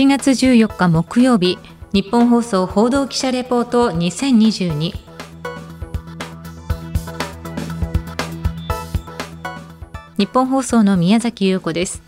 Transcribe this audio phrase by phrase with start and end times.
[0.00, 1.58] 7月14日木曜日
[1.92, 4.94] 日本放送報道記者レポート2022
[10.16, 12.02] 日本放送の宮崎優子です。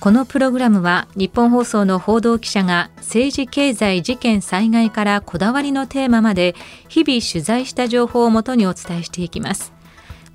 [0.00, 6.54] このプログラムは日本放送の報道記者が政治経済事件災害からこだわりのテーマまで
[6.88, 9.72] 日々取材した情報をもとにお伝えしていきます。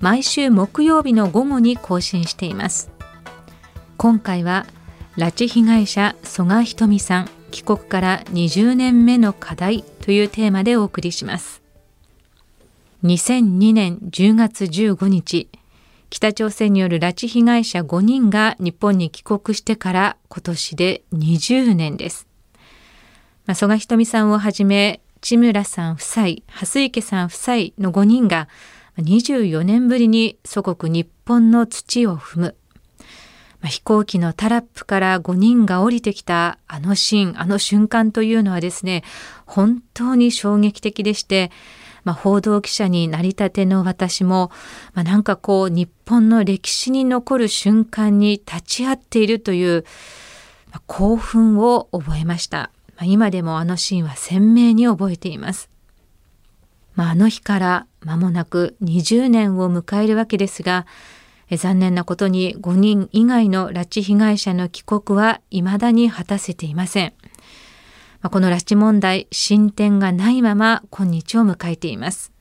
[0.00, 2.90] 毎週木曜日の午後に更新しています。
[3.96, 4.66] 今回は
[5.16, 11.62] 拉致被害者曽我ひとみさん帰国から20年目の課題というテーマでお送りします
[13.04, 15.48] 2002年10月15日
[16.10, 22.26] 北朝鮮による拉致被害者5人が日本に帰国してから今年で20年です。
[23.44, 28.48] まあ、曽我ひとみさんをはじめ、千村さん夫妻、蓮池さん夫妻の5人が
[28.98, 32.56] 24年ぶりに祖国日本の土を踏む。
[33.60, 39.02] まあ、飛行機のタラップから5人が降りてきたあのシーン、あの瞬間というのはですね、
[39.46, 41.50] 本当に衝撃的でして、
[42.06, 44.52] まあ、報道記者になりたての私も、
[44.94, 49.84] まあ、なんかこう日本の歴史に残る瞬間に立ち会っているという、
[50.70, 55.68] まあ、興奮を覚えました、まあ、今でもあのシーンは鮮明に覚えています。
[56.94, 60.86] まあ、あの日から間もなく20年を迎えるわけですが
[61.52, 67.12] 残念なことに5人以外の拉致被害者の帰国は未だに果たせていません。
[68.22, 72.32] この拉致問題、進展がないまま今日を迎えています。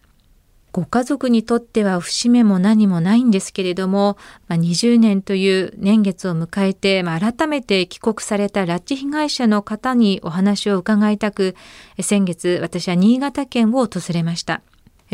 [0.72, 4.18] ご家族にとっては節目も何もないんですけれども、
[4.50, 11.56] ま、20年という年月を迎えて、ま、改めて帰国された拉致被害者の方にお話を伺いたく、
[12.02, 14.64] 先月私は新潟県を訪れました。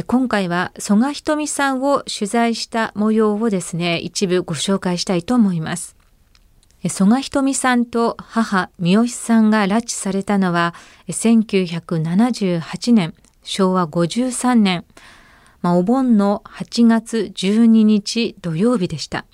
[0.08, 5.98] 今回は曽我ひとみさんを取材した模様をですね、一部ご紹介したいと思います。
[6.88, 10.74] 曽我ひとみさんと母三好さんが拉致されたのは
[11.10, 14.86] 1978年昭和53年、
[15.62, 19.26] まあ、お盆の8月12日土曜日でした。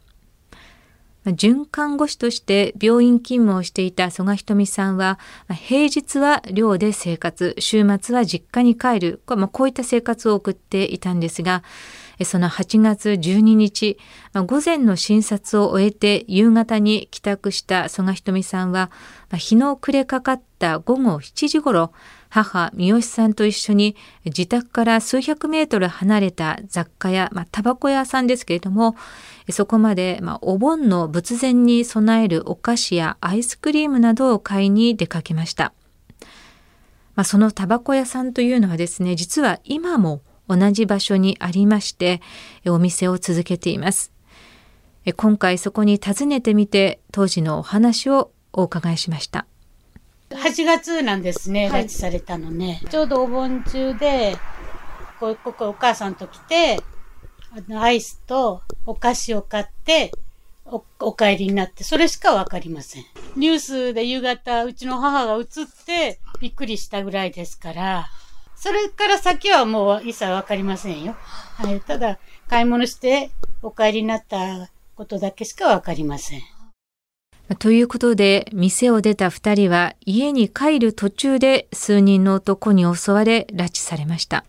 [1.35, 11.63] 准看護師として病院勤務をしていた曽我ひとみさんは、平日は寮で生活、週末は実家に帰る、こういった生活を送っていたんですが、
[12.23, 13.97] その8月12日、
[14.33, 18.89] 午前の診察を終えて夕方に帰宅した曽我ひとみさんは、
[19.33, 21.91] 日の暮れかかった午後7時ごろ、
[22.43, 28.95] 母三好さんと一緒に自宅から数百メートル離れた雑貨屋、まあ、タバコ屋さんですけれども、
[29.49, 35.73] そこまで、まあ、お盆の仏前に備えるお菓子やアイスクリームなどを買いに出かけました。
[37.15, 42.21] まあ、そのタバコ屋さんというのはですね、実は今も同じ場所にありまして
[42.65, 44.11] お店を続けています
[45.15, 49.45] 今回そこに訪ねてみて当時のお話をお伺いしました
[50.29, 52.81] 8月なんですね、拉致されたのね。
[52.89, 54.38] ちょうどお盆中で、
[55.19, 56.79] こここお母さんと来て、
[57.51, 60.11] あの、アイスとお菓子を買って、
[60.65, 63.05] お、お帰りになって、それしかわかりません。
[63.35, 65.45] ニュースで夕方、うちの母が映っ
[65.85, 68.07] て、びっくりしたぐらいですから、
[68.55, 71.15] それから先はもう一切わかりませんよ。
[71.19, 71.79] はい。
[71.79, 76.56] ただ、買い物してお帰りになったことだけしかわかりません。
[77.55, 84.43] ということで、店を出た2人は家に帰る途中で数人の男に襲われ拉致されました。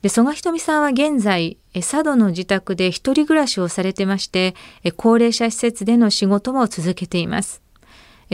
[0.00, 4.54] で、曽我ひとみさんは現在、佐渡の自宅で一人暮らしをされてまして、
[4.96, 7.60] 高齢者施設での仕事も続けています。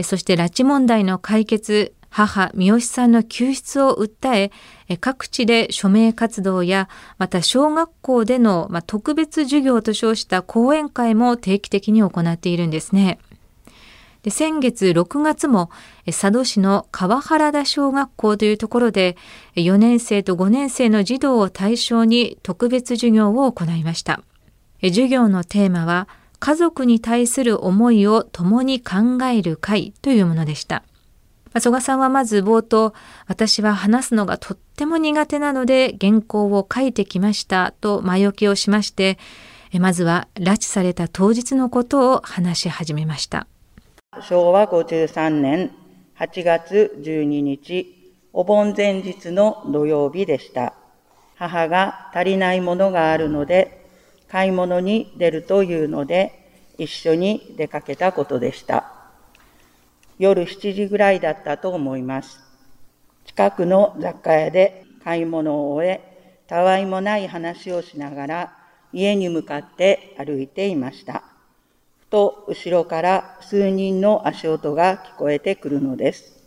[0.01, 4.51] そして拉致問題の解決、母三好さんの救出を訴
[4.87, 6.87] え各地で署名活動や
[7.17, 13.17] また小学校での、特別授業と称した講演会も定期的に行っているんですね。
[14.21, 15.71] で先月6月も
[16.05, 19.17] 佐渡市の川原田小学校というところで
[19.55, 24.21] 4年生と5年生の児童を対象に特別授業を行いました。
[24.81, 26.07] 授業のテーマは
[26.39, 30.83] 家族に対する思いを共に考える会というものでした。
[31.59, 32.93] 曽我さんはまず冒頭、
[33.27, 39.19] 私は話すのがとっても苦手なので原稿を書いてきましたと前置きをしまして、
[39.79, 43.47] まずは拉致された当日のことを話し始めました。
[44.21, 45.71] 昭和53年
[46.19, 50.73] 8月12日、お盆前日の土曜日でした。
[51.35, 53.85] 母が足りないものがあるので、
[54.27, 56.31] 買い物に出るというので、
[56.77, 59.02] 一緒に出かけたことでした。
[60.19, 62.39] 夜7時ぐらいだったと思います。
[63.25, 66.01] 近くの雑貨屋で買い物を終え、
[66.47, 68.53] たわいもない話をしながら
[68.91, 71.23] 家に向かって歩いていました。
[71.99, 76.43] ふと後ろから数人の足音が聞こえてくるのです。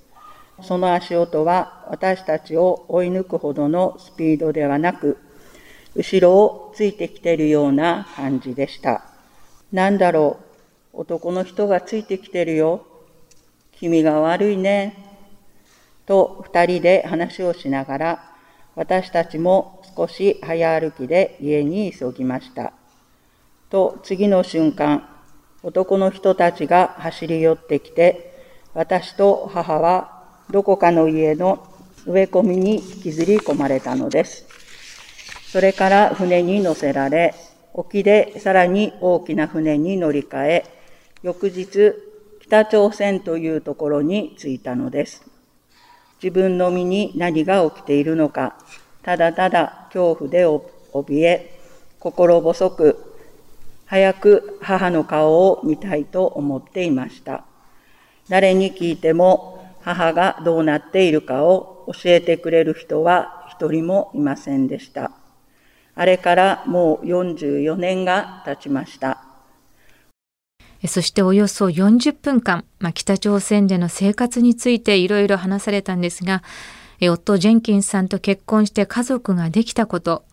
[0.63, 5.19] その足音は私たちを追い抜くほどのスピードではなく、
[5.95, 9.05] 後ろをついてきているような感じでした。
[9.73, 10.39] なんだろ
[10.95, 12.87] う、男の人がついてきてるよ。
[13.79, 14.95] 君が悪いね。
[16.07, 18.33] と二人で話をしながら、
[18.75, 22.73] 私たちも少し早歩きで家に急ぎました。
[23.69, 25.09] と次の瞬間、
[25.63, 28.35] 男の人たちが走り寄ってきて、
[28.73, 31.67] 私と母はどこかの家の
[32.07, 34.47] 植え込みに引きずり込まれたのです。
[35.51, 37.35] それから船に乗せられ、
[37.75, 40.65] 沖でさらに大きな船に乗り換え、
[41.23, 41.93] 翌日、
[42.47, 45.27] 北朝鮮というところに着いたのです。
[46.23, 48.57] 自分の身に何が起きているのか、
[49.03, 51.59] ただただ恐怖で怯え、
[51.99, 53.19] 心細く
[53.87, 57.45] 早く母の顔を見たいと思っていました。
[58.29, 65.11] 誰に聞いても母がどうなっているかを教えてくれる人は一人もいませんでした。
[65.97, 69.26] あれからもう44年が経ちました。
[70.87, 76.43] そしておよそ40分間、まあ、北朝鮮での生活についていろいろ話されたんですが、
[77.11, 80.25] 夫ジェンキンスさんと結婚して家族ができたこと、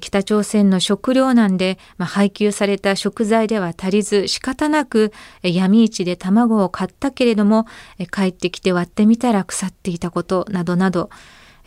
[0.00, 7.66] 北朝鮮の食糧難で、まあ、配給された食材では足りず仕方なく闇市で卵を買ったけれども
[8.10, 11.10] 帰ってきて割ってみたら腐っていたことなどなど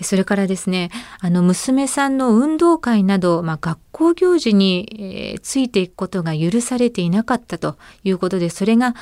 [0.02, 0.90] それからですね
[1.20, 8.96] あの娘さんの運動会など、まあ、学校行事に、え、ついていくことが許されていなかったということでそれが、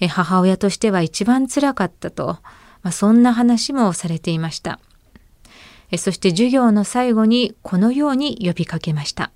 [0.00, 2.38] え、母親としては一番つらかったと、
[2.82, 4.80] まあ、そんな話もされていました。
[5.90, 9.30] えそして授業の最後にこのように呼びかけました。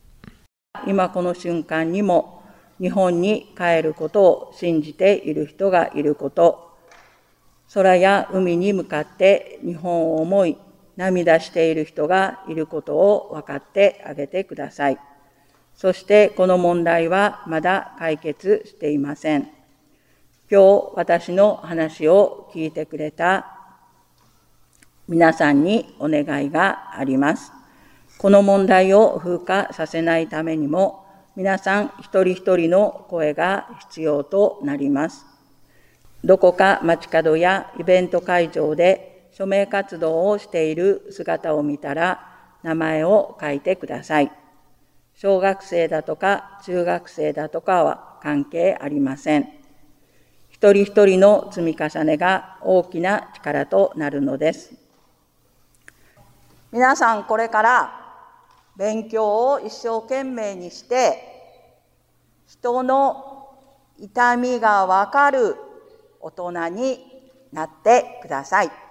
[0.86, 2.42] 今この瞬間にも
[2.78, 6.72] 日本に帰ることを信じている人がいること、
[7.72, 10.58] 空や海に向かって日本を思い
[10.96, 14.98] 涙している人がいることを分かってあげてください。
[15.74, 19.50] そしてこの問題はまだ解決していません。
[20.50, 23.58] 今日私の話を聞いてくれた
[25.08, 27.52] 皆さんにお願いがあります。
[28.18, 35.26] この問題を風化させないためにも、皆さん一人一人の声が必要となります。
[36.22, 42.28] どこか街角やイベント会場で署名活動をしている姿を見たら、
[42.62, 44.30] 名前を書いてください。
[45.14, 49.48] 小学生だとか中学生だとかは関係ありません。
[50.48, 54.74] 一人一人の積み重ねが大きな力となるのです。
[56.70, 57.92] 皆さんこれから
[58.76, 61.18] 勉強を一生懸命にして
[62.46, 63.50] 人の
[63.98, 65.56] 痛みがわかる
[66.20, 67.00] 大人に
[67.52, 68.81] なってください。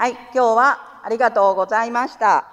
[0.00, 2.48] はい、今日はありがとうございました。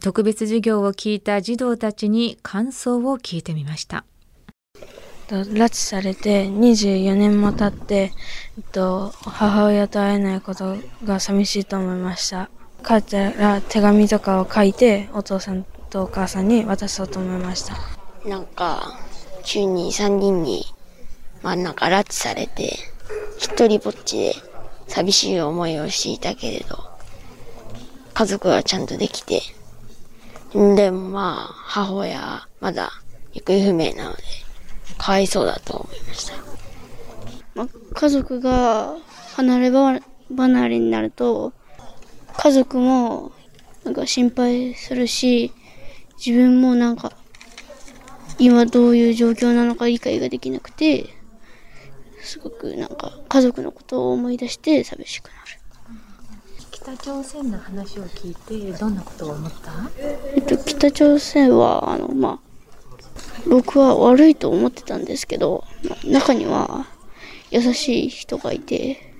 [0.00, 4.04] 特別授業を聞いた児童たちに感想を聞いてみました。
[5.26, 8.12] 拉致されて24年も経って、
[8.56, 12.48] えっと、母親と会えないことが寂しいと思いました。
[12.86, 17.74] 帰ったら手紙とかを書いて、お父さんとお母さんに渡そうと思いました。
[18.24, 19.00] なんか、
[19.42, 20.64] 週に3人に、
[21.42, 22.89] まあなんか拉致されて、
[23.40, 24.34] 一人ぼっちで
[24.86, 26.78] 寂しい思いをしていたけれど、
[28.12, 29.40] 家族はちゃんとできて、
[30.52, 32.90] でもまあ、母親まだ
[33.32, 34.22] 行方不明なので、
[34.98, 36.34] かわいそうだと思いました。
[37.54, 38.94] ま、家族が
[39.36, 41.54] 離れ離れになると、
[42.36, 43.32] 家族も
[43.84, 45.50] なんか心配するし、
[46.24, 47.14] 自分もなんか
[48.38, 51.19] 今どういう状況なのか理解ができなくて、
[52.30, 55.36] すごくなんか家族のことを思い出して寂しくなる。
[56.70, 59.72] 北朝鮮の話を聞いてどんなことを思った？
[60.36, 62.38] えっと、北朝鮮はあの、まあ、
[63.48, 65.64] 僕は悪いと思ってたんですけど、
[66.04, 66.86] 中には
[67.50, 69.12] 優しい人がいて、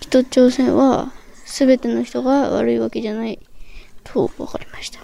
[0.00, 1.10] 北朝鮮は
[1.46, 3.40] 全ての人が悪いわけじゃない
[4.04, 5.00] と分かりました。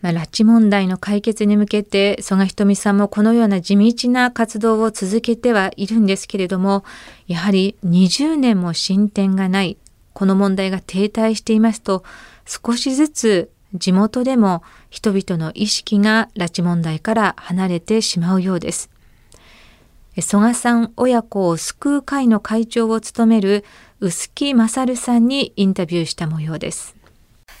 [0.00, 6.84] まあ、拉致問題の解決に向けて曽我ひとみさんもこのような地道な活動を続けてはいるんですけれども
[7.26, 9.76] やはり20年も進展がない
[10.12, 12.04] この問題が停滞していますと
[12.46, 18.90] 少しずつ地元でも人々の意識が拉致問題から離れてしまうようです。
[20.20, 23.64] 曽我さん親子を救う会の会長を務める
[24.00, 26.96] 臼木勝さんにインタビューした模様です。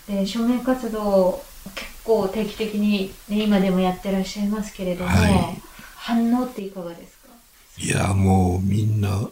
[0.08, 1.40] で署名活動
[1.74, 5.62] 結構定期的に、ね、今でもやってらっしゃいますけれども、はい
[6.00, 7.28] 反応っていかがですか？
[7.76, 9.28] いや、もうみんな、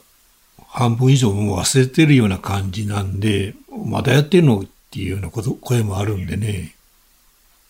[0.69, 3.55] 半分以上もう忘れてるような感じなんで、
[3.87, 6.75] まだやってるのっていうようなこと、声もあるんでね、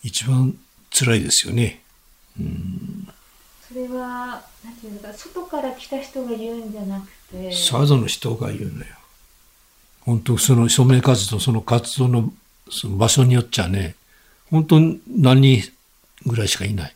[0.03, 0.57] 一番
[0.91, 1.81] 辛いですよね。
[3.67, 8.85] それはなんていうのか外から来た人が言うんじゃなくてサの人が言うのよ。
[10.01, 12.33] 本当その署名活動、その活動の
[12.69, 13.95] その場所によっちゃね、
[14.49, 15.63] 本当に何人
[16.25, 16.95] ぐらいしかいない。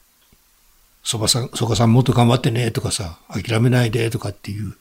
[1.03, 4.75] そばさん、そばさんもっと頑張ってねとかさ、諦めないでとかっていう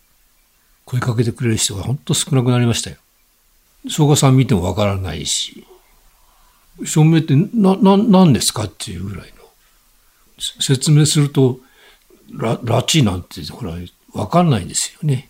[0.85, 2.97] 声かけてくれる人が本当少なくなりましたよ。
[3.89, 5.67] そばさん見てもわからないし、
[6.85, 9.45] 署名ってな、な、何ですかっていうぐらいの。
[10.39, 11.61] せ説明すると、
[12.33, 13.75] ラ、拉致なんて、ほら、
[14.13, 15.29] わかんないんですよね。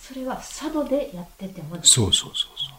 [0.00, 2.69] それは佐渡でやっててもそうそうそうそう。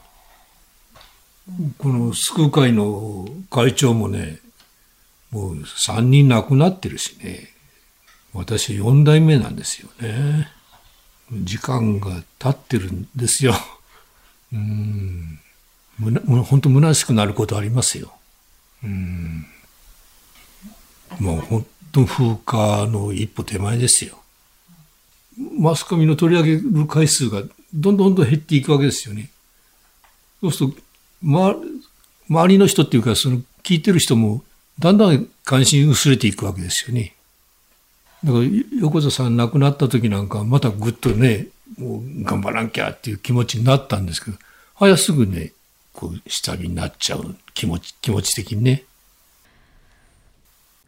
[1.77, 4.39] この救う会の会長もね、
[5.31, 7.49] もう3人亡くなってるしね、
[8.33, 10.49] 私4代目なんですよね。
[11.31, 13.53] 時間が経ってるんですよ。
[14.53, 15.39] うん。
[15.97, 18.13] むな、もう本当虚しくなることありますよ。
[18.83, 19.45] うん。
[21.19, 24.17] もう本当風化の一歩手前ですよ。
[25.57, 27.43] マスコミの取り上げる回数が
[27.73, 29.29] どんどんどん減っていくわけですよね。
[30.41, 30.81] そうすると、
[31.21, 31.55] ま、
[32.29, 34.43] 周りの人っていうか、その聞いてる人も、
[34.79, 37.13] だんだん関心薄れていくわけですよね。
[38.23, 38.45] だから、
[38.79, 41.47] 横田さん亡くなった時なんか、またぐっとね、
[41.77, 44.37] もう頑張らなきゃっていう気持ちになったんですけど、
[44.75, 45.53] 早すぐね、
[45.93, 48.83] こう、下火になっちゃう気持ち、気持ち的にね。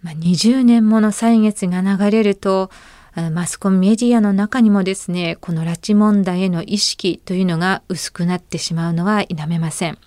[0.04, 2.70] まあ、20年もの歳月が流れると
[3.32, 9.98] マスコミメディアの中にもですねこの拉致問題への意識というのが薄くなってしまうのは否めません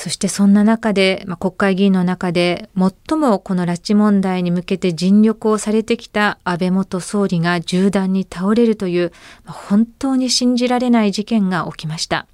[0.00, 9.12] そしてそんな中で、まあ、国会議員の中で最もこの拉致問題に向けて尽力をされてきた安倍元総理が銃弾に倒れるという、
[9.44, 12.26] まあ本当に信じられない事件が起きました。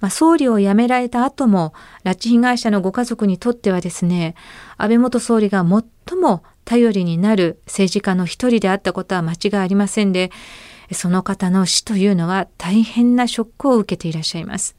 [0.00, 4.34] まあ、総理を辞められた後も、拉致被害者のご家族にとってはですね、
[4.78, 10.30] 安倍元総理が最も頼りになる政治家の一人であったことは間違いありませんで、
[10.92, 14.76] その方の死というのは大変なショックを受けていらっしゃいます。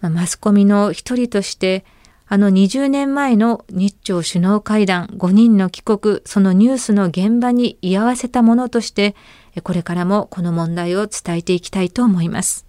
[0.00, 1.84] まあマスコミの一人として、
[2.28, 9.14] あの20年前の日朝首脳会談5人の帰国、そのニュースの現場に居合わせたものとして、
[9.62, 12.66] これからもこの問題を伝えていきたいと思います。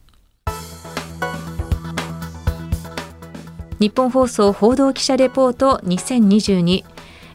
[3.79, 6.83] 日本放送報道記者レポート2022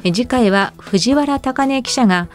[0.05, 2.29] 次回は藤原貴根記者が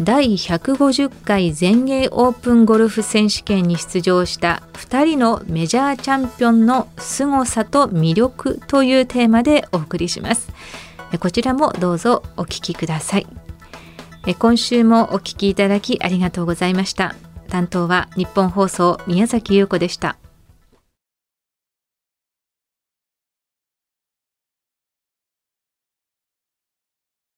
[0.00, 10.52] 第150回全英オープンゴルフ選手権に出場した2人のメジャーチャンピオンの凄さと魅力というテーマでお送りします。
[11.20, 13.26] こちらもどうぞお聞きください。
[14.38, 17.14] 今週もお聞きいただきありがとうございました。
[17.48, 20.16] 担当は日本放送宮崎優子でした。